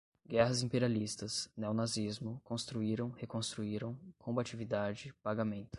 [0.27, 5.69] Guerras imperialistas, neonazismo, construíram, reconstruíram, combatividade, pagamento